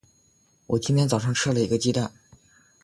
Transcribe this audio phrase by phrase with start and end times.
[0.65, 2.11] 我今天早上吃了一个鸡蛋。